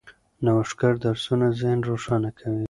نوښتګر 0.43 0.93
درسونه 1.05 1.45
ذهن 1.59 1.79
روښانه 1.89 2.29
کوي. 2.39 2.59